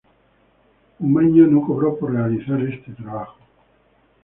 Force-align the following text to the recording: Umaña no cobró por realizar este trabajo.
Umaña 0.97 1.45
no 1.45 1.61
cobró 1.61 1.95
por 1.95 2.11
realizar 2.11 2.59
este 2.63 2.91
trabajo. 2.93 3.37